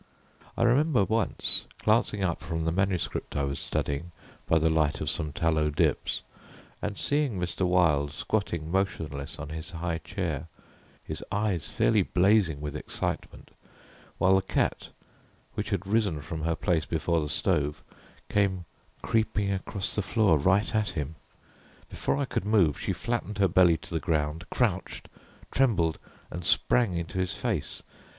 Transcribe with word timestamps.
I 0.57 0.63
remember 0.63 1.03
once, 1.05 1.65
glancing 1.83 2.23
up 2.23 2.41
from 2.41 2.65
the 2.65 2.71
manuscript 2.71 3.35
I 3.35 3.43
was 3.43 3.59
studying 3.59 4.11
by 4.47 4.57
the 4.57 4.67
light 4.71 4.99
of 4.99 5.11
some 5.11 5.31
tallow 5.31 5.69
dips, 5.69 6.23
and 6.81 6.97
seeing 6.97 7.37
Mr. 7.37 7.67
Wilde 7.67 8.11
squatting 8.11 8.71
motionless 8.71 9.37
on 9.37 9.49
his 9.49 9.69
high 9.69 9.99
chair, 9.99 10.47
his 11.03 11.23
eyes 11.31 11.69
fairly 11.69 12.01
blazing 12.01 12.61
with 12.61 12.75
excitement, 12.75 13.51
while 14.17 14.33
the 14.37 14.41
cat, 14.41 14.89
which 15.53 15.69
had 15.69 15.85
risen 15.85 16.19
from 16.19 16.45
her 16.45 16.55
place 16.55 16.87
before 16.87 17.19
the 17.21 17.29
stove, 17.29 17.83
came 18.27 18.65
creeping 19.03 19.53
across 19.53 19.93
the 19.93 20.01
floor 20.01 20.39
right 20.39 20.73
at 20.73 20.89
him. 20.89 21.13
Before 21.91 22.17
I 22.17 22.25
could 22.25 22.43
move 22.43 22.79
she 22.79 22.91
flattened 22.91 23.37
her 23.37 23.47
belly 23.47 23.77
to 23.77 23.89
the 23.93 23.99
ground, 23.99 24.49
crouched, 24.49 25.07
trembled, 25.51 25.99
and 26.31 26.43
sprang 26.43 26.97
into 26.97 27.19
his 27.19 27.35
face. 27.35 27.83